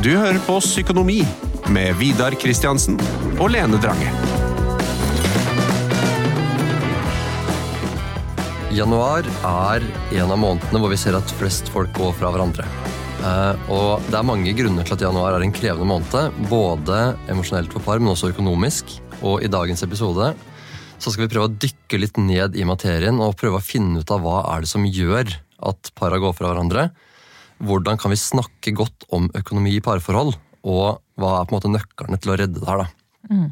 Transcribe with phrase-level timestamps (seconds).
[0.00, 1.18] Du hører på Psykonomi
[1.68, 2.94] med Vidar Kristiansen
[3.36, 4.08] og Lene Drange.
[8.72, 9.84] Januar er
[10.22, 12.64] en av månedene hvor vi ser at flest folk går fra hverandre.
[13.20, 17.76] Eh, og det er mange grunner til at januar er en krevende måned, både emosjonelt
[17.76, 18.96] for par, men også økonomisk.
[19.20, 20.32] Og i dagens episode
[20.96, 24.16] så skal vi prøve å dykke litt ned i materien og prøve å finne ut
[24.16, 25.36] av hva er det som gjør
[25.74, 26.88] at para går fra hverandre.
[27.60, 31.72] Hvordan kan vi snakke godt om økonomi i parforhold, og hva er på en måte
[31.72, 33.50] nøklene til å redde det her, da.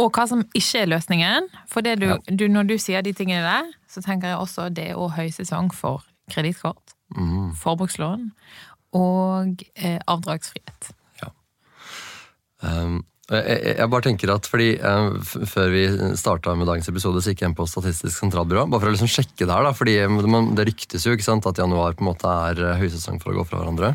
[0.00, 1.48] Og hva som ikke er løsningen.
[1.68, 2.16] For det du, Ja.
[2.26, 5.72] du, når du sier de tingene der, så tenker jeg også det er også høysesong
[5.74, 7.54] for kredittkort, Mm.
[7.58, 8.30] forbrukslån
[8.94, 10.92] og eh, avdragsfrihet.
[12.62, 15.10] Um, jeg, jeg- jeg bare tenker at fordi eh,
[15.46, 15.82] Før vi
[16.18, 18.64] starta med dagens episode, så gikk jeg inn på Statistisk sentralbyrå.
[18.70, 21.26] Bare for å liksom sjekke det her, da, fordi eh, man, det ryktes jo ikke
[21.28, 23.94] sant, at januar på en måte er eh, høysesong for å gå fra hverandre.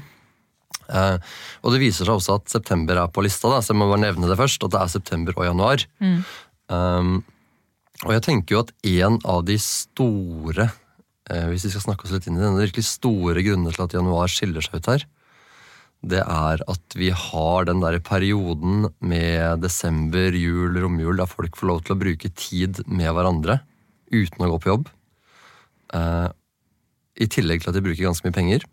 [0.87, 1.17] Eh,
[1.65, 4.03] og det viser seg også at september er på lista, da, så jeg må bare
[4.05, 4.63] nevne det først.
[4.67, 5.83] At det er september og januar.
[6.69, 7.23] Um,
[8.05, 10.65] og jeg tenker jo at en av de store
[11.29, 13.93] eh, Hvis vi skal snakke oss litt inn i denne virkelig store grunnene til at
[13.95, 15.05] januar skiller seg ut her,
[16.05, 21.69] det er at vi har den der perioden med desember, jul, romjul, der folk får
[21.71, 23.59] lov til å bruke tid med hverandre
[24.13, 24.91] uten å gå på jobb.
[25.97, 26.29] Eh,
[27.25, 28.65] I tillegg til at de bruker ganske mye penger.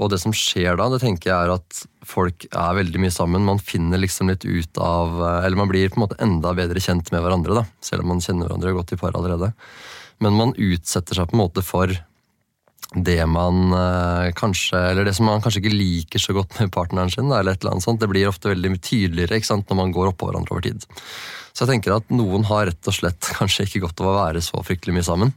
[0.00, 3.44] Og det som skjer da, det tenker jeg er at folk er veldig mye sammen.
[3.44, 6.82] Man finner liksom litt ut av eh, Eller man blir på en måte enda bedre
[6.82, 7.66] kjent med hverandre, da.
[7.84, 9.52] Selv om man kjenner hverandre godt i par allerede.
[10.24, 11.92] Men man utsetter seg på en måte for
[12.94, 17.10] det man eh, kanskje Eller det som man kanskje ikke liker så godt med partneren
[17.12, 17.30] sin.
[17.30, 18.00] Eller et eller annet sånt.
[18.02, 20.86] Det blir ofte veldig tydeligere når man går oppå hverandre over tid.
[21.52, 24.42] Så jeg tenker at noen har rett og slett kanskje ikke godt av å være
[24.42, 25.32] så fryktelig mye sammen.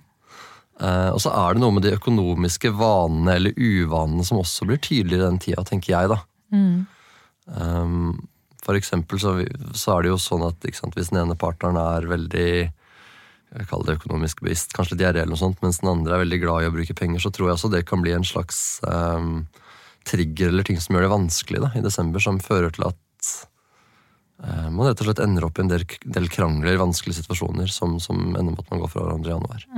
[0.82, 4.82] Eh, og så er det noe med de økonomiske vanene eller uvanene som også blir
[4.82, 6.22] tydeligere den tida, tenker jeg, da.
[7.46, 8.24] Um,
[8.64, 9.36] for eksempel så,
[9.76, 12.52] så er det jo sånn at sant, hvis den ene partneren er veldig
[13.54, 16.24] jeg kaller det økonomisk bevisst, kanskje litt gjerrig eller noe sånt, mens den andre er
[16.24, 18.80] veldig glad i å bruke penger, så tror jeg også det kan bli en slags
[18.88, 19.44] um,
[20.10, 23.30] trigger eller ting som gjør det vanskelig da, i desember, som fører til at
[24.42, 25.86] eh, man rett og slett ender opp i en del,
[26.18, 29.70] del krangler, vanskelige situasjoner, som, som ender med at man går fra hverandre i januar.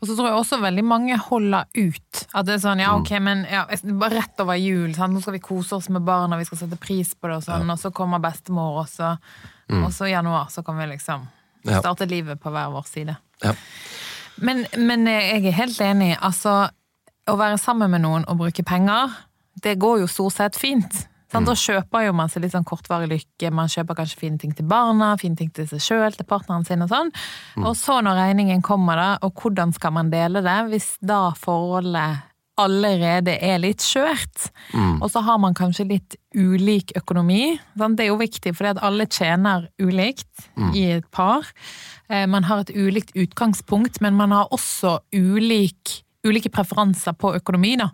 [0.00, 2.26] Og så tror jeg også veldig mange holder ut.
[2.34, 3.62] At det er sånn, ja ok, men ja,
[3.94, 5.14] bare rett over jul, sant?
[5.14, 7.70] nå skal vi kose oss med barna, vi skal sette pris på det og sånn,
[7.70, 9.14] og så kommer bestemor, og så,
[9.70, 11.30] og så i januar så kan vi liksom
[11.66, 11.80] Ja.
[11.82, 13.16] starte livet på hver vår side.
[13.42, 13.54] Ja.
[14.38, 16.12] Men, men jeg er helt enig.
[16.22, 16.68] Altså,
[17.28, 19.14] å være sammen med noen og bruke penger,
[19.62, 21.04] det går jo stort sett fint.
[21.28, 21.44] Mm.
[21.44, 24.64] Da kjøper jo man seg litt sånn kortvarig lykke, man kjøper kanskje fine ting til
[24.68, 27.12] barna, fine ting til seg sjøl, til partneren sin og sånn.
[27.60, 32.24] Og så når regningen kommer, da, og hvordan skal man dele det, hvis da forholdet
[32.58, 34.48] allerede er litt skjørt,
[35.00, 37.58] og så har man kanskje litt ulik økonomi.
[37.78, 37.96] Sant?
[37.98, 41.46] Det er jo viktig, fordi at alle tjener ulikt i et par.
[42.10, 47.76] Eh, Man har et ulikt utgangspunkt, men man har også ulik, ulike preferanser på økonomi,
[47.78, 47.88] da.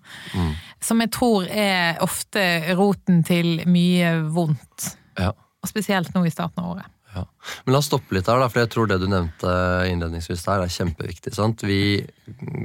[0.81, 4.97] Som jeg tror er ofte roten til mye vondt.
[5.19, 5.31] Ja.
[5.63, 6.91] Og spesielt nå i starten av året.
[7.15, 7.25] Ja.
[7.65, 9.51] Men la oss stoppe litt her, da, for jeg tror det du nevnte
[9.91, 11.35] innledningsvis der, er kjempeviktig.
[11.37, 11.63] sant?
[11.67, 12.03] Vi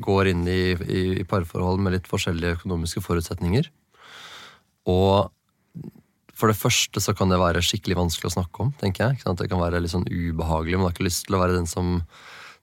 [0.05, 3.69] går inn i, i, i parforhold med litt forskjellige økonomiske forutsetninger.
[4.89, 5.29] Og
[6.39, 9.37] for det første så kan det være skikkelig vanskelig å snakke om, tenker jeg.
[9.37, 10.77] Det kan være litt sånn ubehagelig.
[10.79, 11.97] Man har ikke lyst til å være den som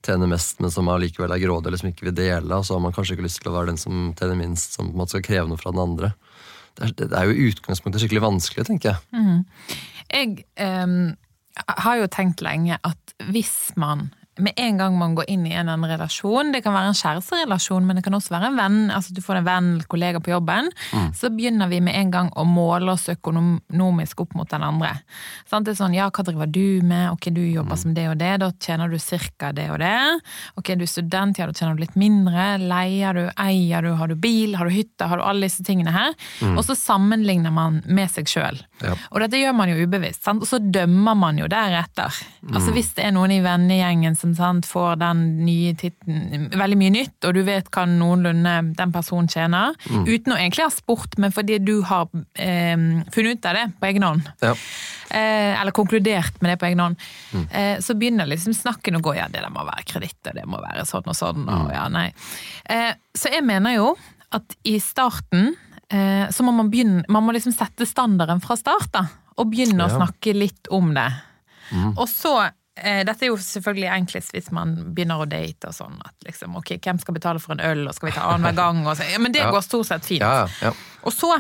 [0.07, 2.57] tjener mest, men som allikevel er grådig eller som ikke vil dele.
[2.57, 4.89] Og så har man kanskje ikke lyst til å være den som tjener minst, som
[4.89, 6.13] på en måte skal kreve noe fra den andre.
[6.77, 9.47] Det er, det er jo i utgangspunktet skikkelig vanskelig, tenker jeg.
[10.13, 11.15] Jeg ehm,
[11.57, 15.69] har jo tenkt lenge at hvis man med en gang man går inn i en
[15.69, 19.15] annen relasjon, det kan være en kjæresterelasjon, men det kan også være en venn, altså
[19.17, 20.71] du får en venn, kollega på jobben,
[21.17, 24.93] så begynner vi med en gang å måle oss økonomisk opp mot den andre.
[25.49, 25.67] Sant?
[25.67, 27.09] Det er sånn, ja, hva driver du med?
[27.15, 29.95] Ok, du jobber som det og det, da tjener du cirka det og det.
[30.61, 32.49] Ok, du er student, ja, da tjener du litt mindre.
[32.63, 35.95] Leier du, eier du, har du bil, har du hytte, har du alle disse tingene
[35.95, 36.15] her?
[36.55, 38.61] Og så sammenligner man med seg sjøl.
[38.85, 38.95] Ja.
[39.11, 40.45] Og dette gjør man jo ubevisst, sant?
[40.45, 42.13] og så dømmer man jo deretter.
[42.53, 46.79] Altså Hvis det er noen i vennegjengen som liksom sant, får den nye titten Veldig
[46.79, 49.75] mye nytt, og du vet hva noenlunde den personen tjener.
[49.87, 52.77] Uten å egentlig ha spurt, men fordi du har eh,
[53.13, 54.31] funnet ut av det på egen hånd.
[54.43, 54.55] Ja.
[55.11, 57.07] Eh, eller konkludert med det på egen hånd.
[57.51, 60.47] Eh, så begynner liksom snakken å gå ja, det der må være kreditt, og det
[60.49, 61.47] må være sånn og sånn.
[61.47, 62.09] Og ja, nei.
[62.65, 63.95] Eh, så jeg mener jo
[64.37, 65.55] at i starten
[65.93, 69.07] eh, så må man begynne Man må liksom sette standarden fra start, da.
[69.37, 71.11] Og begynne å snakke litt om det.
[71.97, 72.39] Og så
[72.77, 75.95] Dette er jo selvfølgelig enklest hvis man begynner å date og sånn.
[76.05, 78.83] At liksom, ok, hvem skal betale for en øl, og skal vi ta annenhver gang?
[78.97, 79.51] Så, ja, men det Ja.
[79.55, 80.21] går stort sett fint.
[80.21, 80.73] Ja.
[81.03, 81.33] Og så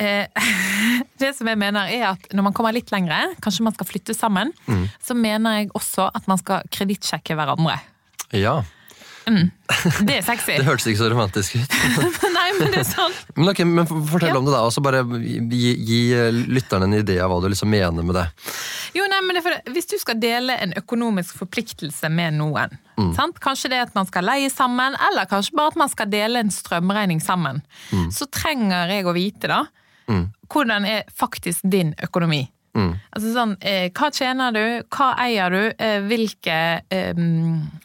[0.00, 0.26] eh,
[1.20, 4.14] Det som jeg mener er at når man kommer litt lengre, kanskje man skal flytte
[4.16, 4.88] sammen, Mm.
[5.04, 7.78] så mener jeg også at man skal kredittsjekke hverandre.
[8.32, 8.62] ja.
[9.26, 10.56] Det er sexy.
[10.60, 11.74] Det hørtes ikke så romantisk ut.
[12.38, 13.18] Nei, men det er sant.
[13.38, 14.38] Men, okay, men fortell Ja.
[14.40, 14.62] om det, da.
[14.66, 15.98] Og så bare gi, gi
[16.50, 18.24] lytterne en idé av hva du liksom mener med det.
[18.96, 22.74] Jo, nei, men det for, Hvis du skal dele en økonomisk forpliktelse med noen,
[23.16, 23.38] sant?
[23.40, 26.50] kanskje det at man skal leie sammen, eller kanskje bare at man skal dele en
[26.52, 27.62] strømregning sammen,
[28.12, 29.60] så trenger jeg å vite da,
[30.50, 32.42] hvordan er faktisk din økonomi.
[32.76, 34.64] Altså sånn, eh, Hva tjener du,
[34.94, 37.22] hva eier du, eh, hvilke eh,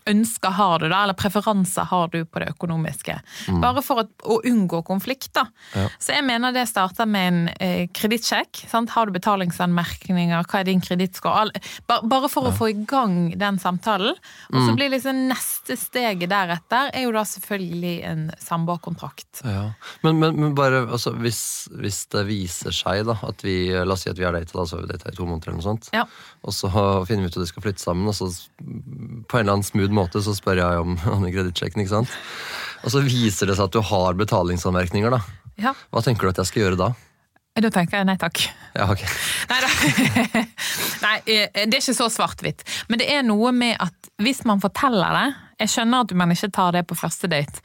[0.06, 3.18] ønsker har du da, eller preferanser har du på det økonomiske?
[3.64, 5.48] Bare for at, å unngå konflikt, da.
[6.00, 8.66] Så jeg mener det starter med en kredittsjekk.
[8.94, 11.52] Har du betalingsanmerkninger, hva er din kredittskår?
[11.90, 14.16] Bare for å få i gang den samtalen.
[14.54, 19.42] Og så blir liksom neste steget deretter er jo da selvfølgelig en samboerkontrakt.
[19.44, 19.68] Ja.
[20.06, 21.42] Men, men, men bare, altså, hvis,
[21.74, 24.66] hvis det viser seg da, at vi La oss si at vi har data, da,
[24.76, 25.90] har i to måneder eller noe sånt.
[25.96, 26.06] Ja.
[26.46, 26.70] Og så
[27.08, 29.96] finner vi ut at de skal flytte sammen, og så på en eller annen smooth
[29.96, 32.16] måte så spør jeg om, om kredittsjekken, ikke sant?
[32.86, 35.22] Og så viser det seg at du har betalingsanmerkninger, da.
[35.62, 35.76] Ja.
[35.90, 36.94] Hva tenker du at jeg skal gjøre da?
[37.56, 38.42] Da tenker jeg nei takk.
[38.76, 39.00] Ja, ok.
[39.52, 39.60] Nei.
[41.06, 42.66] Nei, eh, det er ikke så svart-hvitt.
[42.92, 45.26] Men det er noe med at hvis man forteller det
[45.64, 47.62] Jeg skjønner at man ikke tar det på første date,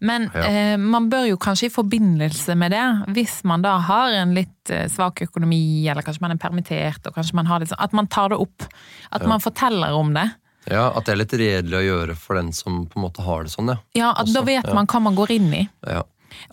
[0.00, 0.44] men Ja.
[0.48, 4.72] eh, man bør jo kanskje i forbindelse med det, hvis man da har en litt
[4.72, 7.92] eh, svak økonomi, eller kanskje man er permittert, og kanskje man har litt sånn At
[7.92, 8.64] man tar det opp.
[9.12, 10.24] At man forteller om det.
[10.72, 13.44] Ja, At det er litt redelig å gjøre for den som på en måte har
[13.44, 13.76] det sånn, ja.
[13.92, 14.72] Ja, at Da vet ja.
[14.72, 15.66] man hva man går inn i.
[15.84, 16.00] ja.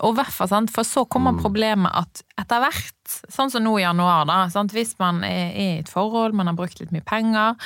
[0.02, 0.72] Og hvert fall, sant?
[0.74, 2.94] For så kommer problemet at etter hvert,
[3.28, 4.72] sånn som nå i januar, da, sant?
[4.72, 7.58] hvis man er i et forhold, man har brukt litt mye penger,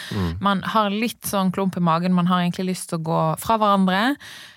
[0.42, 3.58] man har litt sånn klump i magen, man har egentlig lyst til å gå fra
[3.60, 4.16] hverandre,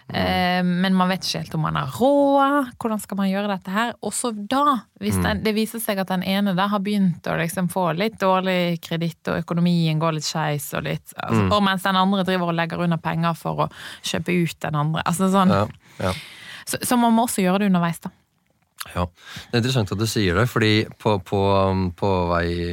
[0.09, 3.75] eh, men man vet ikke helt om man har råd, hvordan skal man gjøre dette
[3.75, 3.93] her?
[4.01, 7.37] Og så da, hvis den, det viser seg at den ene da har begynt å
[7.37, 11.85] liksom få litt dårlig kreditt, og økonomien går litt skeis, og litt altså, Og mens
[11.85, 13.71] den andre driver og legger under penger for å
[14.01, 15.05] kjøpe ut den andre.
[15.05, 15.53] Altså sånn.
[15.53, 15.67] ja,
[16.01, 16.17] ja.
[16.69, 18.13] Så, så man må også gjøre det underveis, da.
[18.93, 22.71] Ja, Det er interessant at du sier det, fordi på, på, um, på vei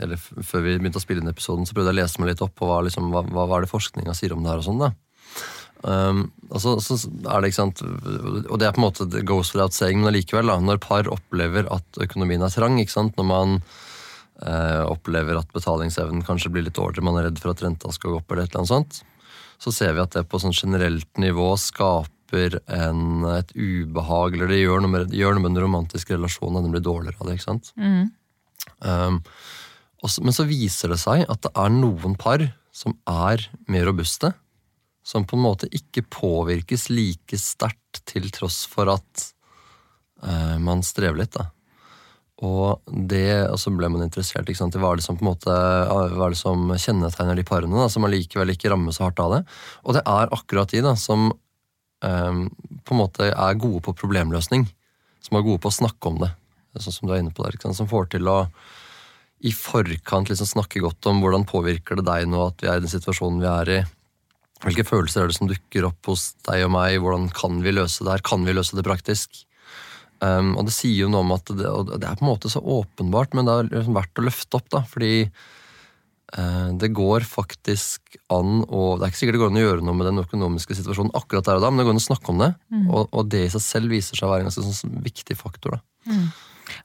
[0.00, 2.44] Eller før vi begynte å spille inn episoden, så prøvde jeg å lese meg litt
[2.44, 4.80] opp på hva, liksom, hva, hva, er det forskninga sier om det her og sånn,
[4.80, 4.92] da.
[5.82, 9.50] Um, og så, er det, ikke sant Og det er på en måte det goes
[9.50, 10.52] without saying, men allikevel.
[10.62, 13.16] Når par opplever at økonomien er trang, ikke sant.
[13.18, 13.56] Når man
[14.46, 18.14] eh, opplever at betalingsevnen kanskje blir litt dårligere, man er redd for at renta skal
[18.14, 19.00] gå opp eller et eller annet sånt,
[19.62, 24.62] så ser vi at det på sånn generelt nivå skaper en, et ubehag, eller det
[24.62, 27.38] gjør noe, med, gjør noe med den romantiske relasjonen, og den blir dårligere av det,
[27.38, 27.72] ikke sant?
[28.82, 29.20] Um,
[30.02, 32.44] også, men så viser det seg at det er noen par
[32.74, 34.32] som er mer robuste,
[35.04, 39.26] som på en måte ikke påvirkes like sterkt til tross for at
[40.24, 41.50] uh, man strever litt, da.
[42.42, 45.52] Og det, og så ble man interessert i hva er det som på en måte,
[45.54, 49.40] er det som kjennetegner de parene, da, som allikevel ikke rammes så hardt av det.
[49.86, 51.30] Og det er akkurat de da, som
[52.04, 52.44] eh,
[52.82, 54.68] på en måte er gode på problemløsning.
[55.22, 56.32] Som er gode på å snakke om det,
[56.82, 57.58] sånn som du er inne på der.
[57.72, 58.40] Som får til å
[59.42, 62.84] i forkant liksom snakke godt om hvordan påvirker det deg nå at vi er i
[62.84, 63.80] den situasjonen vi er i.
[64.62, 67.00] Hvilke følelser er det som dukker opp hos deg og meg?
[67.02, 68.22] Hvordan kan vi løse det her?
[68.26, 69.40] Kan vi løse det praktisk?
[70.22, 72.62] Um, og det sier jo noe om at det, det er på en måte så
[72.62, 74.84] åpenbart, men det er liksom verdt å løfte opp, da.
[74.86, 75.12] Fordi
[76.80, 79.98] det går faktisk an å Det er ikke sikkert det går an å gjøre noe
[79.98, 82.40] med den økonomiske situasjonen akkurat der og da, men det går an å snakke om
[82.40, 82.48] det.
[82.86, 85.76] Og, og det i seg selv viser seg å være en ganske sånn viktig faktor.
[85.76, 86.16] da.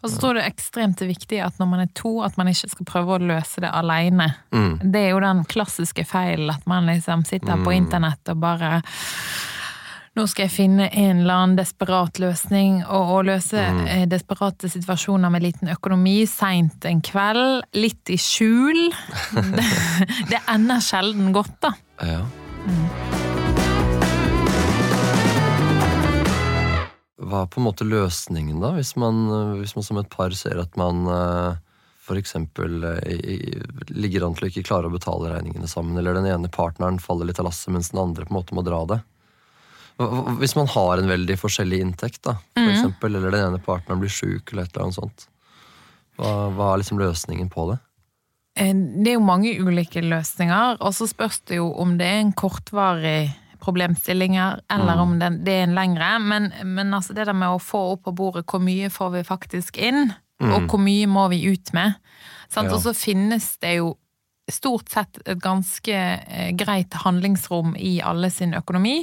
[0.02, 2.50] Og så tror jeg det er ekstremt viktig at når man er to, at man
[2.52, 4.30] ikke skal prøve å løse det alene.
[4.56, 4.74] Mm.
[4.84, 8.82] Det er jo den klassiske feilen at man liksom sitter på internett og bare
[10.18, 13.86] nå skal jeg finne en eller annen desperat løsning, og, og løse mm.
[14.10, 18.88] desperate situasjoner med liten økonomi seint en kveld, litt i skjul.
[19.58, 19.66] Det,
[20.32, 21.72] det ender sjelden godt, da.
[22.06, 22.22] Ja.
[27.18, 29.24] Hva er på en måte løsningen, da, hvis man,
[29.60, 31.58] hvis man som et par ser at man eh,
[32.08, 32.36] f.eks.
[33.92, 37.30] ligger an til å ikke klare å betale regningene sammen, eller den ene partneren faller
[37.30, 39.02] litt av lasset mens den andre på en måte må dra det.
[39.98, 44.14] Hvis man har en veldig forskjellig inntekt, da, for eksempel, eller den ene partneren blir
[44.14, 45.28] sjuk, eller et eller annet sånt,
[46.18, 47.80] hva, hva er liksom løsningen på det?
[48.60, 52.22] Eh, Det er jo mange ulike løsninger, og så spørs det jo om det er
[52.22, 56.12] en kortvarig problemstillinger, eller om det, det er en lengre.
[56.22, 59.24] Men, men altså det der med å få opp på bordet hvor mye får vi
[59.28, 61.98] faktisk inn, og hvor mye må vi ut med.
[62.54, 62.70] Sant?
[62.70, 62.76] Ja.
[62.78, 63.96] Og så finnes det jo
[64.52, 69.02] stort sett et ganske eh, greit handlingsrom i alle sin økonomi.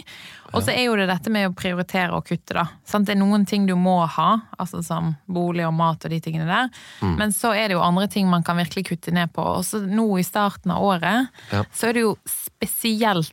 [0.55, 2.65] Og så er jo det dette med å prioritere og kutte, da.
[2.87, 3.09] Sant?
[3.09, 6.47] Det er noen ting du må ha, altså som bolig og mat og de tingene
[6.49, 6.71] der.
[7.19, 9.43] Men så er det jo andre ting man kan virkelig kutte ned på.
[9.59, 11.65] Og så nå i starten av året, Ja.
[11.75, 13.33] så er det jo spesielt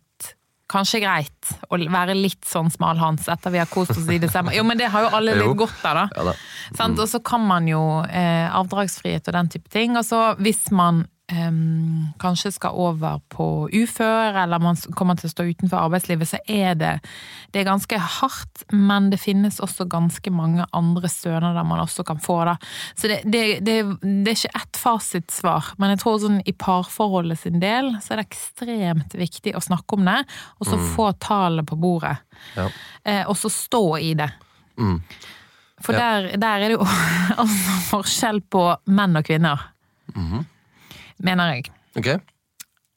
[0.72, 4.54] Kanskje greit å være litt sånn smalhans etter vi har kost oss i desember.
[4.56, 6.04] Jo, men det har jo alle litt godt av, da.
[6.16, 6.36] Ja da.
[6.80, 6.94] Mm.
[6.96, 9.98] Og så kan man jo eh, avdragsfrihet og den type ting.
[10.00, 11.02] Og så hvis man
[11.32, 16.40] em, kanskje skal over på ufør, eller man kommer til å stå utenfor arbeidslivet, så
[16.52, 16.92] er det,
[17.54, 22.20] det er ganske hardt, men det finnes også ganske mange andre stønader man også kan
[22.24, 22.40] få.
[22.50, 22.56] Da.
[22.96, 27.40] Så det, det, det, det er ikke ett fasitsvar, men jeg tror sånn i parforholdet
[27.44, 30.20] sin del så er det ekstremt viktig å snakke om det,
[30.60, 32.18] og så få tallene på bordet.
[32.58, 32.70] Ja.
[33.04, 34.32] Eh, og så stå i det.
[34.80, 34.98] Mm.
[35.82, 36.00] For Ja.
[36.22, 36.86] der, der er det jo
[37.42, 39.70] altså forskjell på menn og kvinner.
[40.16, 40.46] Mhm.
[41.24, 41.72] Mener jeg.
[41.98, 42.20] Okay.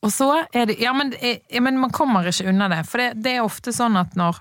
[0.05, 2.83] Og så er det Ja, men, eh, ja, men man kommer ikke unna det.
[2.89, 4.41] For det, det er ofte sånn at når,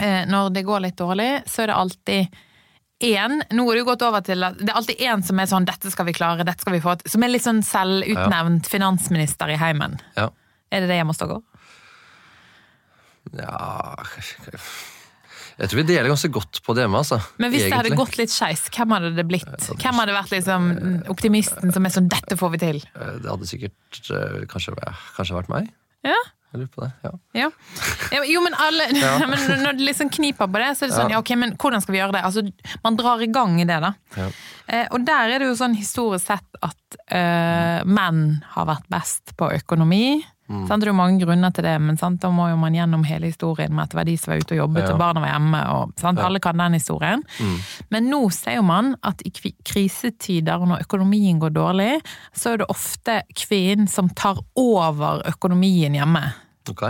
[0.00, 2.42] eh, når det går litt dårlig, så er det alltid
[3.04, 5.66] én Nå har du gått over til at det er alltid én som er sånn
[5.66, 7.10] 'dette skal vi klare', dette skal vi få til.
[7.10, 9.98] Som er litt sånn selvutnevnt finansminister i heimen.
[10.16, 10.30] Ja.
[10.70, 11.42] Er det det hjemme hos dere?
[13.34, 13.96] Ja
[15.58, 17.20] Jeg tror vi deler ganske godt på det hjemme, altså.
[17.38, 19.68] Men hvis det hadde gått litt skeis, hvem hadde det blitt?
[19.78, 20.70] Hvem hadde vært liksom
[21.12, 22.82] optimisten som er sånn 'dette får vi til'?
[22.94, 24.74] Eh, Det hadde sikkert eh, kanskje,
[25.16, 25.70] kanskje vært meg.
[26.04, 26.18] Ja.
[26.54, 26.90] Jeg lurer på det.
[27.02, 27.10] ja.
[27.34, 27.48] Ja.
[28.14, 28.86] ja jo, men alle
[29.30, 31.18] men Når det liksom kniper på det, så er det sånn ja.
[31.18, 32.22] ok, men hvordan skal vi gjøre det?
[32.28, 32.44] Altså,
[32.84, 33.94] Man drar i gang i det, da.
[34.16, 34.28] Ja.
[34.68, 39.34] Eh, og der er det jo sånn historisk sett at eh, menn har vært best
[39.36, 40.22] på økonomi.
[40.48, 40.66] Mm.
[40.68, 40.82] Sant?
[40.82, 42.20] Det er jo mange grunner til det, men sant?
[42.20, 44.52] da må jo man gjennom hele historien med at det var de som var ute
[44.52, 44.92] og jobbet, Ja.
[44.92, 45.62] og barna var hjemme.
[45.72, 46.18] Og, sant?
[46.20, 47.22] Alle kan den historien.
[47.40, 47.56] Mm.
[47.90, 49.32] Men nå ser jo man at i
[49.64, 51.90] krisetider, og når økonomien går dårlig,
[52.36, 56.26] så er det ofte kvinnen som tar over økonomien hjemme.
[56.68, 56.82] Ok.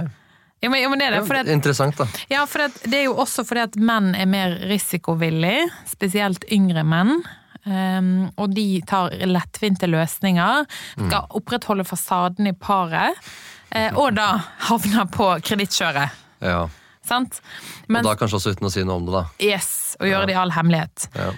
[0.64, 1.28] Ja, men, ja, men det er det.
[1.28, 2.06] Ja, at, interessant, da.
[2.30, 6.82] ja, for at det er jo også fordi at menn er mer risikovillige, spesielt yngre
[6.88, 7.18] menn.
[7.64, 10.66] Um, og de tar lettvinte løsninger,
[10.99, 13.21] skal opprettholde fasaden i paret,
[13.75, 14.28] Uh, og da
[14.68, 16.14] havner på kredittkjøret.
[16.44, 16.68] Ja.
[17.04, 17.40] Sant?
[17.88, 19.25] Og da kanskje også uten å si noe om det, da.
[19.42, 21.09] yes, og gjøre det i all hemmelighet.
[21.18, 21.33] Ja.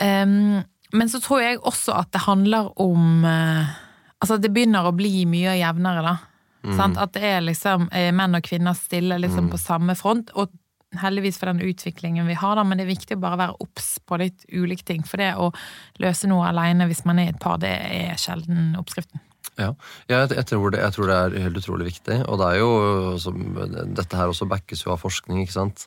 [0.00, 3.70] Um, men så tror jeg også at det handler om uh,
[4.20, 6.16] Altså det begynner å bli mye jevnere, da.
[6.76, 6.98] Sant?
[7.00, 10.28] At det er liksom eh, menn og kvinner stille liksom på samme front.
[10.36, 10.50] Og
[10.98, 13.90] heldigvis for den utviklingen vi har, da, men det er viktig å bare være obs
[14.06, 15.04] på litt ulike ting.
[15.06, 15.50] For det å
[16.02, 19.22] løse noe alene hvis man er et par, det er sjelden oppskriften.
[19.58, 19.74] Ja,
[20.08, 22.20] jeg, jeg, tror det, jeg tror det er helt utrolig viktig.
[22.30, 22.70] Og det er jo
[23.98, 25.86] Dette her også backes jo av forskning, ikke sant.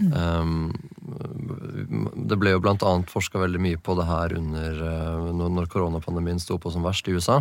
[0.00, 0.70] Um,
[2.30, 6.58] det ble jo annet forska veldig mye på det her under uh, når, koronapandemien sto
[6.60, 7.40] på som verst i USA.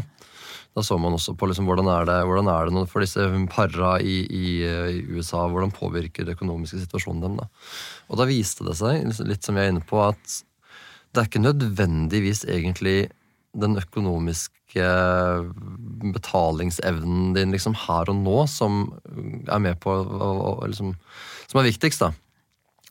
[0.76, 3.96] Da så man også på liksom, hvordan er det, hvordan er det for disse para
[4.02, 7.40] i, i, uh, i USA, hvordan påvirker den økonomiske situasjonen dem.
[7.42, 7.50] da.
[8.10, 10.40] Og da viste det seg, litt som jeg er inne på, at
[11.10, 13.10] det er ikke nødvendigvis egentlig
[13.58, 14.90] den økonomiske
[16.14, 18.84] betalingsevnen din liksom her og nå som
[19.50, 20.94] er med på å, å, liksom,
[21.50, 22.12] Som er viktigst, da.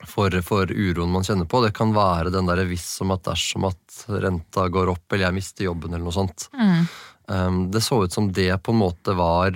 [0.07, 1.59] For, for uroen man kjenner på.
[1.65, 5.35] Det kan være den der viss om at dersom at renta går opp, eller jeg
[5.41, 6.47] mister jobben, eller noe sånt.
[7.29, 9.51] Um, det så ut som det på en måte var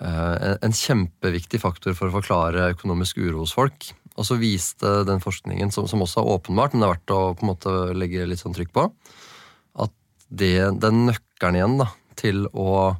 [0.00, 3.86] eh, en- en kjempeviktig faktor for å forklare økonomisk uro hos folk.
[4.18, 7.20] Og så viste den forskningen, som, som også er åpenbart, men det er verdt å
[7.36, 8.90] på en måte legge litt sånn trykk på,
[9.86, 9.92] at
[10.28, 12.96] det, den nøkkelen igjen da, til å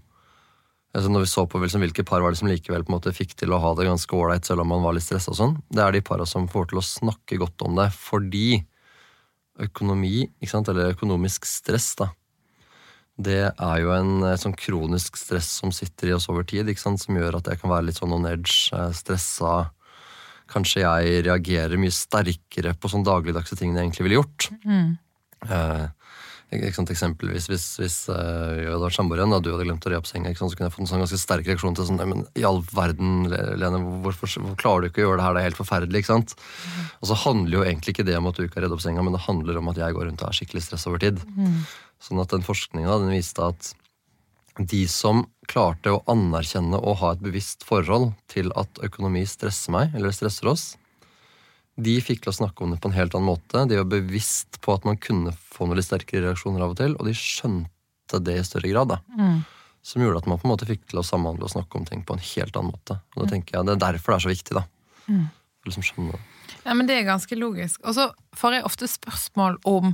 [0.97, 3.13] altså Når vi så på liksom, hvilke par var det som likevel på en måte
[3.13, 5.57] fikk til å ha det ganske ålreit selv om man var litt stressa og sånn,
[5.69, 8.63] det er de para som får til å snakke godt om det fordi
[9.61, 12.11] økonomi, ikke sant, eller økonomisk stress, da,
[13.17, 17.01] det er jo en sånn kronisk stress som sitter i oss over tid, ikke sant?
[17.01, 19.71] som gjør at jeg kan være litt sånn on edge, eh, stressa.
[20.53, 24.51] Kanskje jeg reagerer mye sterkere på sånn dagligdagse ting enn jeg egentlig ville gjort.
[25.49, 26.06] Eh, ikke
[26.47, 29.91] sant, eksempelvis hvis, hvis uh, jeg hadde vært samboer igjen, og du hadde glemt å
[29.91, 32.23] re opp senga, så kunne jeg fått en sånn ganske sterk reaksjon til sånn men
[32.39, 33.27] I all verden,
[33.59, 35.35] Lene, hvorfor, hvorfor klarer du ikke å gjøre det her?
[35.35, 36.05] Det er helt forferdelig.
[36.05, 36.37] ikke sant?
[37.01, 39.03] Og så handler jo egentlig ikke det om at du ikke har redd opp senga,
[39.03, 41.19] men det handler om at jeg går rundt og er skikkelig stress over tid.
[42.07, 43.75] Sånn at den forskninga den viste at
[44.57, 49.95] de som klarte å anerkjenne og ha et bevisst forhold til at økonomi stresser meg,
[49.99, 50.77] eller stresser oss,
[51.77, 53.67] de fikk til å snakke om det på en helt annen måte.
[53.69, 56.95] De var bevisst på at man kunne få noen litt sterkere reaksjoner av og til,
[56.97, 58.95] og de skjønte det i større grad.
[58.95, 59.27] da.
[59.87, 62.01] Som gjorde at man på en måte fikk til å samhandle og snakke om ting
[62.07, 62.97] på en helt annen måte.
[63.15, 64.65] Og da tenker jeg Det er derfor det er så viktig, da.
[65.07, 66.23] For liksom skjønne det.
[66.65, 67.83] Ja, men det er ganske logisk.
[67.85, 69.93] Og så får jeg ofte spørsmål om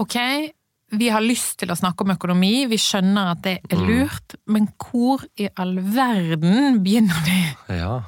[0.00, 0.16] Ok,
[0.96, 4.70] vi har lyst til å snakke om økonomi, vi skjønner at det er lurt, men
[4.80, 7.40] hvor i all verden begynner vi?
[7.82, 7.98] Ja.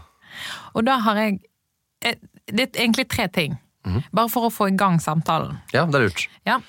[0.73, 1.43] Og da har jeg
[2.01, 2.17] eh,
[2.53, 3.59] Det er egentlig tre ting.
[4.15, 5.57] Bare for å få i gang samtalen.
[5.75, 6.29] ja, det er lurt.
[6.47, 6.61] Ja,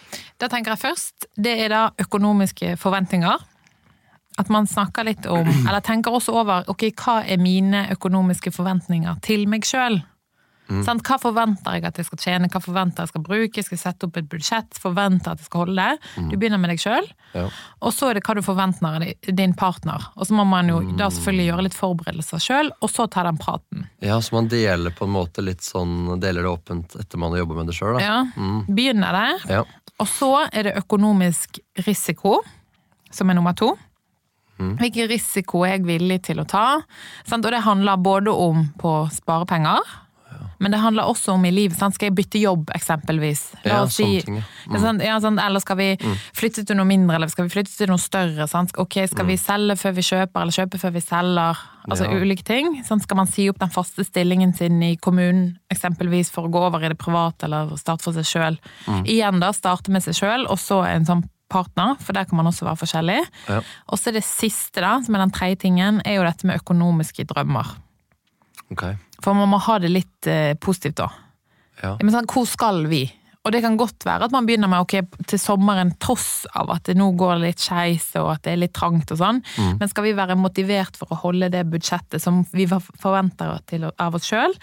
[0.42, 3.44] Da tenker jeg først Det er da økonomiske forventninger.
[4.40, 9.20] At man snakker litt om, eller tenker også over ok, hva er mine økonomiske forventninger
[9.22, 10.00] til meg sjøl.
[10.86, 11.04] Sant?
[11.04, 14.08] Hva forventer jeg at jeg skal tjene, hva forventer jeg skal bruke, skal jeg sette
[14.08, 15.88] opp et budsjett, forventer at jeg skal holde.
[16.32, 17.50] Du begynner med deg sjøl, Ja.
[17.82, 20.08] og så er det hva du forventer av din partner.
[20.16, 23.38] Og så må man jo da selvfølgelig gjøre litt forberedelser sjøl, og så ta den
[23.38, 23.88] praten.
[24.02, 27.40] ja, så man deler på en måte litt sånn Deler det åpent etter man har
[27.44, 28.04] jobba med det sjøl, da.
[28.04, 29.50] Ja, Begynner der.
[29.50, 29.64] Ja.
[30.00, 32.40] Og så er det økonomisk risiko,
[33.12, 33.76] som er nummer to.
[34.58, 36.80] Hvilken risiko er jeg villig til å ta?
[37.28, 37.44] Sant?
[37.46, 39.82] Og det handler både om på sparepenger,
[40.64, 41.76] men det handler også om i livet.
[41.78, 43.42] Skal jeg bytte jobb, eksempelvis?
[43.68, 44.44] La oss si- ting, ja.
[44.72, 44.80] mm.
[44.82, 45.04] sant?
[45.04, 45.88] Ja, sånn, Eller skal vi
[46.34, 48.48] flytte til noe mindre, eller skal vi flytte til noe større?
[48.48, 48.72] Sant?
[48.80, 51.62] Ok, Skal vi selge før vi kjøper, eller kjøpe før vi selger?
[51.84, 52.16] Altså Ja.
[52.24, 52.78] ulike ting.
[52.88, 56.62] Sånn, Skal man si opp den faste stillingen sin i kommunen, eksempelvis for å gå
[56.72, 58.58] over i det private, eller starte for seg sjøl?
[59.04, 62.48] Igjen da, starte med seg sjøl, og så en sånn partner, for der kan man
[62.50, 63.20] også være forskjellig.
[63.50, 63.60] Ja.
[63.92, 67.28] Og så det siste, da, som er den tredje tingen, er jo dette med økonomiske
[67.30, 67.76] drømmer.
[68.72, 68.86] Ok.
[69.24, 71.10] For man må ha det litt eh, positivt, da.
[71.82, 71.96] Ja.
[72.02, 73.06] Men sånn, hvor skal vi?
[73.44, 74.94] Og det kan godt være at man begynner med ok,
[75.28, 78.72] til sommeren, tross av at det nå går litt skeis og at det er litt
[78.78, 79.42] trangt og sånn,
[79.82, 84.16] men skal vi være motivert for å holde det budsjettet som vi forventer til, av
[84.16, 84.56] oss sjøl,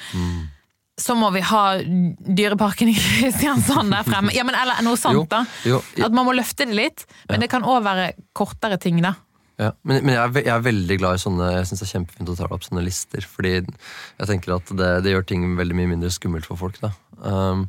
[1.01, 4.33] så må vi ha Dyreparken i Kristiansand der fremme.
[4.37, 5.45] Ja, men eller noe sånt, Jo, da.
[5.65, 7.07] jo, i- At man må løfte det litt.
[7.29, 9.15] Men det kan òg være kortere ting, da.
[9.61, 11.87] Ja, men, men jeg, er, ve- jeg er veldig glad i sånne Jeg synes det
[11.87, 13.27] er kjempefint å ta opp sånne lister.
[13.29, 16.79] Fordi jeg tenker at det, det gjør ting veldig mye mindre skummelt for folk.
[16.81, 16.93] Da.
[17.21, 17.67] Um,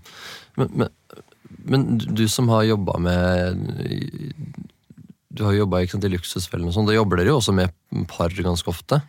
[0.56, 0.94] men, men,
[1.74, 3.66] men du som har jobba med
[5.36, 6.88] Du har jobba i Luksusfellen og sånn.
[6.88, 7.76] Da jobber dere jo også med
[8.12, 9.02] par ganske ofte.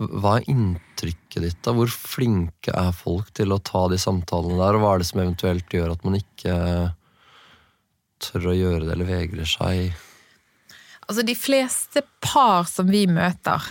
[0.00, 1.58] Hva er inntrykket ditt?
[1.66, 1.74] da?
[1.76, 4.78] Hvor flinke er folk til å ta de samtalene der?
[4.78, 6.54] Og hva er det som eventuelt gjør at man ikke
[8.24, 9.92] tør å gjøre det, eller vegrer seg?
[11.10, 13.64] Altså, de fleste par som vi møter,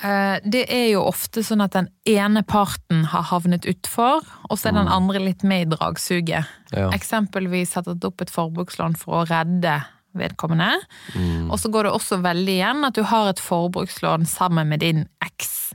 [0.00, 4.70] eh, det er jo ofte sånn at den ene parten har havnet utfor, og så
[4.70, 6.48] er den andre litt med i dragsuget.
[6.72, 6.88] Ja.
[6.96, 9.82] Eksempelvis tatt opp et forbrukslån for å redde
[10.16, 10.70] vedkommende.
[11.52, 15.04] Og så går det også veldig igjen at du har et forbrukslån sammen med din
[15.24, 15.74] eks.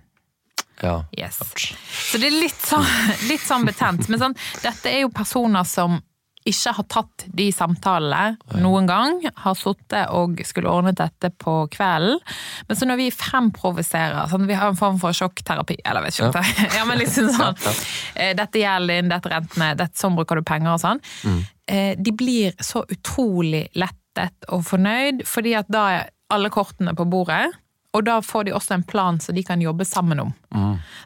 [0.82, 1.04] Ja.
[1.16, 1.38] Yes.
[2.10, 2.90] Så det er litt sånn,
[3.30, 4.10] litt sånn betent.
[4.10, 6.02] Men sånn, dette er jo personer som
[6.50, 9.20] ikke har tatt de samtalene noen gang.
[9.44, 12.20] Har sittet og skulle ordnet dette på kvelden.
[12.68, 15.80] Men så når vi fremprovoserer sånn, Vi har en form for sjokkterapi.
[15.86, 16.76] Eller vet ikke ja.
[16.80, 17.56] Ja, men liksom sånn
[18.16, 21.04] eh, Dette gjelder din, dette rentene, dette, sånn bruker du penger og sånn.
[21.24, 21.42] Mm.
[22.04, 27.54] De blir så utrolig lettet og fornøyd, fordi at da er alle kortene på bordet.
[27.94, 30.32] Og da får de også en plan som de kan jobbe sammen om.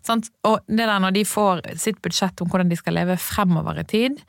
[0.05, 0.29] Sant?
[0.47, 3.85] Og det der når de får sitt budsjett om hvordan de skal leve fremover i
[3.87, 4.21] tid,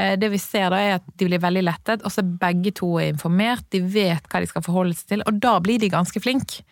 [0.00, 2.72] eh, det vi ser da er at de blir veldig lettet, og så er begge
[2.76, 5.92] to er informert, de vet hva de skal forholde seg til, og da blir de
[5.92, 6.64] ganske flinke.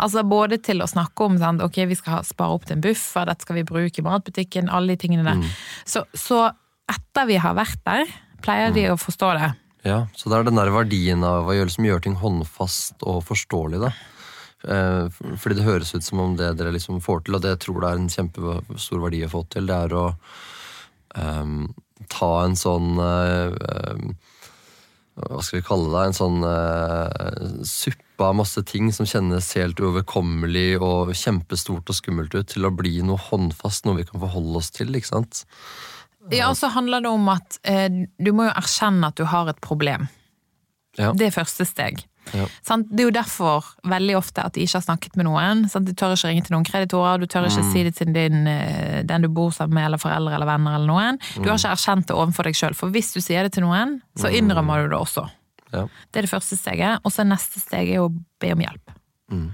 [0.00, 1.60] Altså både til å snakke om sant?
[1.64, 4.96] ok, vi skal spare opp til en buffer, dette skal vi bruke i matbutikken, alle
[4.96, 5.44] de tingene der.
[5.84, 6.46] Så, så
[6.88, 8.08] etter vi har vært der,
[8.44, 9.52] pleier de å forstå det.
[9.86, 13.22] Ja, så det er den der verdien av å gjøre, som gjør ting håndfast og
[13.28, 13.84] forståelig.
[13.84, 13.92] da.
[14.66, 17.64] Eh, Fordi det høres ut som om det dere liksom får til, og det jeg
[17.66, 20.06] tror det er en kjempestor verdi å få til, det er å
[21.16, 21.60] um,
[22.12, 24.16] ta en sånn ehm,
[25.16, 26.02] Hva skal vi kalle det?
[26.10, 32.36] En sånn uh, suppe av masse ting som kjennes helt uoverkommelig og kjempestort og skummelt
[32.36, 34.92] ut, til å bli noe håndfast, noe vi kan forholde oss til.
[34.92, 35.46] ikke sant?
[36.34, 39.48] Ja, og så handler det om at eh, du må jo erkjenne at du har
[39.52, 40.08] et problem.
[40.98, 41.12] Ja.
[41.14, 42.02] Det er første steg.
[42.34, 42.46] Ja.
[42.66, 45.68] Det er jo derfor veldig ofte at de ikke har snakket med noen.
[45.70, 45.86] Sant?
[45.86, 47.72] De tør ikke ringe til noen kreditorer, du tør ikke Mm.
[47.72, 50.86] si det til din, eh, den du bor sammen med, eller foreldre eller venner eller
[50.86, 51.18] noen.
[51.36, 51.46] Du Mm.
[51.48, 54.28] har ikke erkjent det overfor deg sjøl, for hvis du sier det til noen, så
[54.32, 55.28] innrømmer du det også.
[55.72, 55.86] Ja.
[56.12, 57.00] Det er det første steget.
[57.04, 58.90] Og så neste steg er å be om hjelp.
[59.30, 59.50] Mm.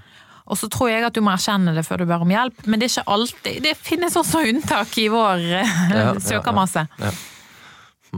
[0.49, 2.79] Og så tror jeg at du må erkjenne det før du ber om hjelp, men
[2.81, 5.39] det er ikke alltid Det finnes også unntak i vår
[6.21, 7.11] søkermasse Ja, ja, ja.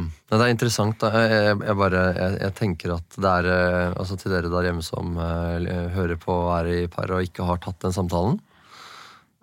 [0.03, 0.97] Ja, det er interessant.
[0.99, 1.11] da.
[1.23, 4.83] Jeg, jeg, bare, jeg, jeg tenker at det er eh, altså Til dere der hjemme
[4.83, 8.41] som uh, hører på og er i par og ikke har tatt den samtalen.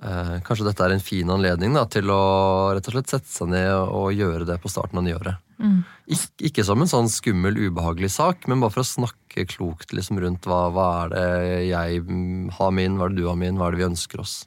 [0.01, 2.21] Uh, kanskje dette er en fin anledning da, til å
[2.73, 5.39] rett og slett sette seg ned og gjøre det på starten av nyåret.
[6.11, 10.19] Ik ikke som en sånn skummel, ubehagelig sak, men bare for å snakke klokt liksom,
[10.19, 11.27] rundt hva, hva er det
[11.69, 14.23] jeg mm, har min, hva er det du har min, hva er det vi ønsker
[14.25, 14.41] oss.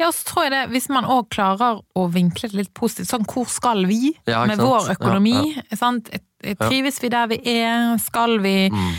[0.00, 3.08] Ja, og så tror jeg det, Hvis man òg klarer å vinkle det litt positivt,
[3.10, 4.68] sånn hvor skal vi Ja, med sant?
[4.68, 5.56] vår økonomi?
[5.70, 6.10] Ja, Sant?
[6.40, 7.98] Trives vi der vi er?
[7.98, 8.94] Skal vi Mm.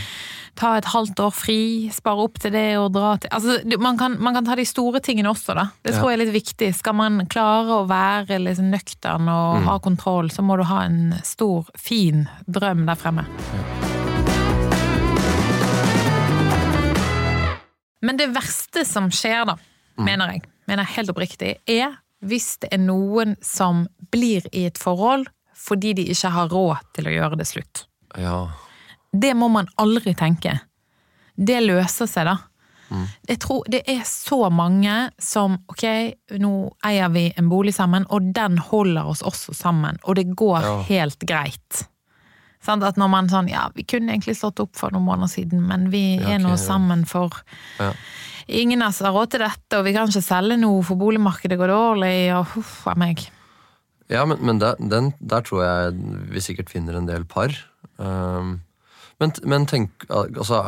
[0.56, 1.90] ta et halvt år fri?
[1.92, 5.00] Spare opp til det og dra til altså, man, kan, man kan ta de store
[5.02, 5.70] tingene også, da.
[5.84, 6.76] Det tror jeg er litt viktig.
[6.76, 9.66] Skal man klare å være liksom nøktern og Mm.
[9.66, 13.26] ha kontroll, så må du ha en stor, fin drøm der fremme.
[18.04, 19.56] Men det verste som skjer, da,
[20.06, 24.78] mener jeg, mener jeg helt oppriktig, er hvis det er noen som blir i et
[24.78, 25.28] forhold
[25.62, 27.86] fordi de ikke har råd til å gjøre det slutt.
[28.18, 28.50] Ja,
[29.14, 30.60] Det må man aldri tenke.
[31.36, 32.38] Det løser seg, da.
[33.28, 35.84] Jeg tror det er så mange som Ok,
[36.40, 36.52] nå
[36.84, 40.82] eier vi en bolig sammen, og den holder oss også sammen, og det går Ja.
[40.84, 41.88] helt greit.
[42.62, 42.86] Sant?
[42.86, 45.90] At når man sånn Ja, vi kunne egentlig stått opp for noen måneder siden, men
[45.94, 47.44] vi Ja, er nå sammen for
[47.80, 47.94] Ja.
[48.52, 51.56] Ingen av oss har råd til dette, og vi kan ikke selge noe, for boligmarkedet
[51.60, 53.22] går dårlig, og huff a meg.
[54.12, 55.94] Ja, men, men der, den, der tror jeg
[56.34, 57.54] vi sikkert finner en del par.
[57.96, 58.58] Um,
[59.22, 60.60] men, men tenk, altså,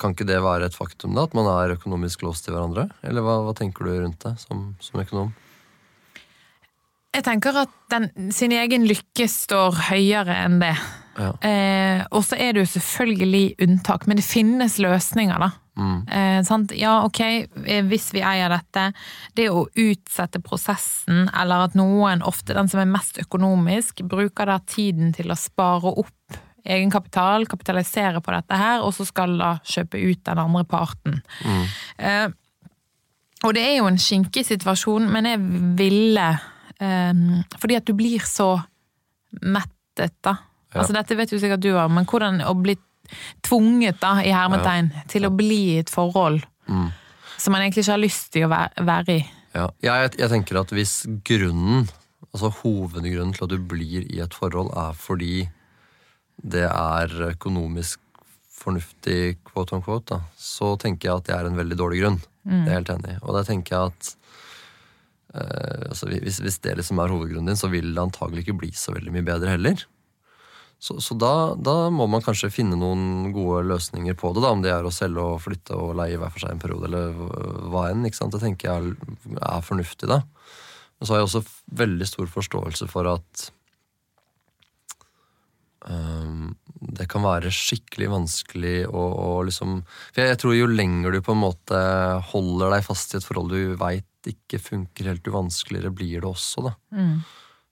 [0.00, 1.28] kan ikke det være et faktum, da?
[1.28, 2.88] At man er økonomisk låst til hverandre?
[3.06, 5.30] Eller hva, hva tenker du rundt det som, som økonom?
[7.12, 10.72] Jeg tenker at den, sin egen lykke står høyere enn det.
[11.18, 11.32] Ja.
[11.44, 15.50] Eh, og så er det jo selvfølgelig unntak, men det finnes løsninger, da.
[15.78, 16.08] Mm.
[16.08, 16.72] Eh, sant?
[16.76, 18.90] Ja, ok, eh, hvis vi eier dette,
[19.38, 24.58] det å utsette prosessen, eller at noen, ofte den som er mest økonomisk, bruker da
[24.68, 29.98] tiden til å spare opp egenkapital, kapitalisere på dette her, og så skal da kjøpe
[29.98, 31.18] ut den andre parten.
[31.98, 32.28] Eh,
[33.42, 35.40] og det er jo en skinkig situasjon, men jeg
[35.78, 36.28] ville
[36.78, 37.22] eh,
[37.58, 38.54] Fordi at du blir så
[39.42, 40.36] mettet, da.
[40.74, 42.76] Altså Dette vet jo sikkert du òg, men hvordan å bli
[43.44, 46.40] tvunget, da, i hermetegn, til å bli i et forhold
[47.42, 49.24] som man egentlig ikke har lyst til å være, være i.
[49.52, 51.88] Ja, jeg, jeg tenker at hvis grunnen,
[52.30, 55.48] altså hovedgrunnen til at du blir i et forhold, er fordi
[56.42, 58.00] det er økonomisk
[58.62, 62.20] fornuftig, quote on quote, da, så tenker jeg at det er en veldig dårlig grunn.
[62.46, 63.18] Det er jeg helt enig i.
[63.22, 64.12] Og da tenker jeg at
[65.34, 68.70] eh, altså, hvis, hvis det liksom er hovedgrunnen din, så vil det antagelig ikke bli
[68.78, 69.84] så veldig mye bedre heller.
[70.82, 74.64] Så, så da, da må man kanskje finne noen gode løsninger på det, da, om
[74.64, 77.12] det er å selge og flytte og leie hver for seg en periode, eller
[77.70, 78.02] hva enn.
[78.08, 78.34] ikke sant?
[78.34, 80.24] Det tenker jeg er, er fornuftig, da.
[80.98, 81.44] Men så har jeg også
[81.82, 83.44] veldig stor forståelse for at
[85.86, 86.50] um,
[86.98, 91.20] det kan være skikkelig vanskelig å, å liksom For jeg, jeg tror jo lenger du
[91.22, 91.84] på en måte
[92.32, 96.30] holder deg fast i et forhold du veit ikke funker helt, jo vanskeligere blir det
[96.30, 96.74] også, da.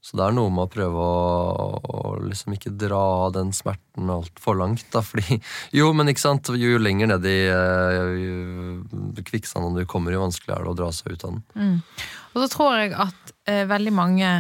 [0.00, 4.56] Så det er noe med å prøve å, å liksom ikke dra den smerten altfor
[4.56, 5.36] langt, da, fordi
[5.78, 10.70] Jo, men ikke sant, jo, lenger ned i uh, kvikksanden du kommer, jo vanskeligere er
[10.70, 11.76] det å dra seg ut av den.
[12.32, 14.30] Og så tror jeg at eh, veldig mange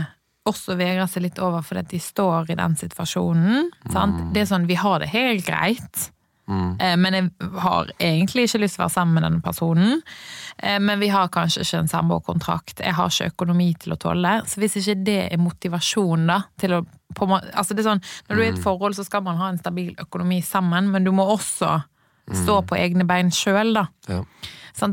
[0.48, 3.68] også vegrer seg litt over fordi de står i den situasjonen.
[3.92, 4.30] Sant?
[4.34, 6.06] Det er sånn, vi har det helt greit.
[6.50, 10.02] Eh, Men jeg har egentlig ikke lyst til å være sammen med denne personen.
[10.58, 12.80] Eh, Men vi har kanskje ikke en samboerkontrakt.
[12.84, 14.40] Jeg har ikke økonomi til å tåle.
[14.46, 18.36] Så hvis ikke det er motivasjon da, til å på, altså det er sånn, Når
[18.36, 21.10] du er i et forhold, så skal man ha en stabil økonomi sammen, men du
[21.10, 21.82] må også
[22.30, 23.88] stå på egne bein sjøl, da.
[24.06, 24.20] Ja.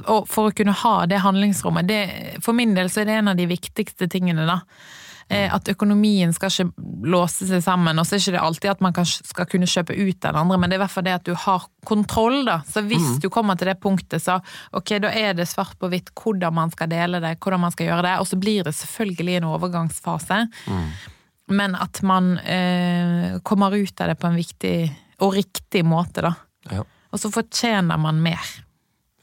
[0.10, 2.00] Og for å kunne ha det handlingsrommet, det,
[2.42, 4.62] for min del så er det en av de viktigste tingene, da.
[5.30, 6.72] Eh, At økonomien skal ikke
[7.04, 9.92] låse seg sammen, og så er det ikke alltid at man kan, skal kunne kjøpe
[9.98, 12.62] ut den andre, men det er i hvert fall det at du har kontroll, da.
[12.64, 14.38] Så hvis du kommer til det punktet, så
[14.72, 17.90] ok, da er det svart på hvitt hvordan man skal dele det, hvordan man skal
[17.90, 20.40] gjøre det, og så blir det selvfølgelig en overgangsfase.
[21.48, 24.76] Men at man eh, kommer ut av det på en viktig
[25.24, 26.34] og riktig måte, da.
[26.72, 28.48] Ja, Og så fortjener man mer,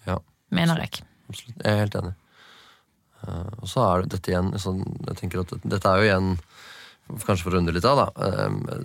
[0.08, 0.18] ja,
[0.50, 1.00] mener jeg.
[1.28, 1.58] absolutt.
[1.64, 2.14] Jeg er helt enig.
[3.24, 6.38] Eh, og så er det dette igjen sånn, Jeg tenker at dette, er jo igjen
[7.04, 8.06] Kanskje for å runde litt av, da.
[8.24, 8.78] eh,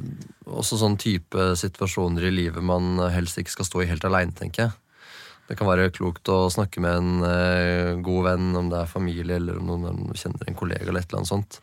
[0.51, 4.65] også sånn type situasjoner i livet man helst ikke skal stå i helt aleine, tenker
[4.65, 4.73] jeg.
[5.47, 9.37] Det kan være klokt å snakke med en eh, god venn, om det er familie
[9.39, 10.83] eller om noen kjenner en kollega.
[10.89, 11.61] eller et eller annet sånt.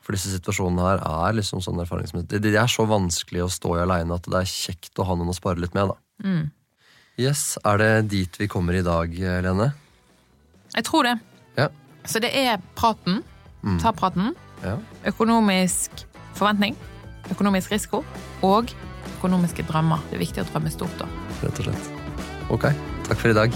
[0.00, 3.84] For disse situasjonene her er liksom sånn erfaringsmessig De er så vanskelig å stå i
[3.84, 5.92] aleine at det er kjekt å ha noen å spare litt med.
[5.92, 5.96] da.
[7.20, 9.74] Yes, Er det dit vi kommer i dag, Lene?
[10.74, 11.18] Jeg tror det.
[12.08, 13.22] Så det er praten.
[13.82, 14.34] Ta praten.
[14.64, 14.76] ja.
[15.06, 16.76] Økonomisk forventning.
[17.30, 18.04] økonomisk risiko
[18.42, 18.70] og
[19.18, 20.00] økonomiske drømmer.
[20.08, 21.08] Det er viktig å drømme stort, da.
[21.42, 21.90] Rett og slett.
[22.48, 22.70] Ok,
[23.08, 23.52] takk for i dag.